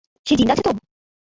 সে 0.25 0.33
জিন্দা 0.39 0.53
আছে 0.55 0.63
তো? 0.63 0.71